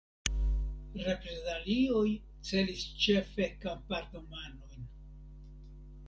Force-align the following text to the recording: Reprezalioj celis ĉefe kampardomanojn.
Reprezalioj 1.07 2.05
celis 2.51 2.81
ĉefe 3.03 3.47
kampardomanojn. 3.65 4.89